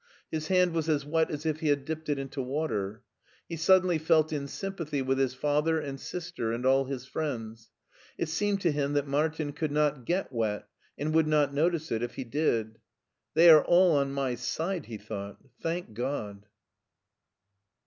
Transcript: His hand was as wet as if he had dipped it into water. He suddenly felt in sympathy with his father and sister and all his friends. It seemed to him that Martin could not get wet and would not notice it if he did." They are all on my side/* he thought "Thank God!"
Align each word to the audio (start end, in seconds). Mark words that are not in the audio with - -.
His 0.31 0.47
hand 0.47 0.73
was 0.73 0.89
as 0.89 1.05
wet 1.05 1.29
as 1.29 1.45
if 1.45 1.59
he 1.59 1.67
had 1.67 1.85
dipped 1.85 2.09
it 2.09 2.17
into 2.17 2.41
water. 2.41 3.03
He 3.47 3.55
suddenly 3.55 3.99
felt 3.99 4.33
in 4.33 4.47
sympathy 4.47 4.99
with 5.03 5.19
his 5.19 5.35
father 5.35 5.79
and 5.79 5.99
sister 5.99 6.51
and 6.51 6.65
all 6.65 6.85
his 6.85 7.05
friends. 7.05 7.69
It 8.17 8.27
seemed 8.27 8.61
to 8.61 8.71
him 8.71 8.93
that 8.93 9.05
Martin 9.05 9.51
could 9.53 9.71
not 9.71 10.05
get 10.05 10.31
wet 10.33 10.67
and 10.97 11.13
would 11.13 11.27
not 11.27 11.53
notice 11.53 11.91
it 11.91 12.01
if 12.01 12.15
he 12.15 12.23
did." 12.23 12.79
They 13.35 13.47
are 13.51 13.63
all 13.63 13.91
on 13.95 14.11
my 14.11 14.33
side/* 14.33 14.87
he 14.87 14.97
thought 14.97 15.37
"Thank 15.61 15.93
God!" 15.93 16.47